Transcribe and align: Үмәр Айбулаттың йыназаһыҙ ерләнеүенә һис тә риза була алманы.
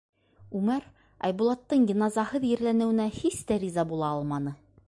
Үмәр 0.59 0.87
Айбулаттың 1.29 1.85
йыназаһыҙ 1.93 2.49
ерләнеүенә 2.55 3.09
һис 3.21 3.47
тә 3.53 3.63
риза 3.69 3.89
була 3.93 4.15
алманы. 4.19 4.61